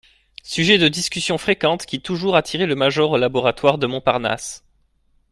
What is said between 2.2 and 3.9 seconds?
attirait le major au laboratoire de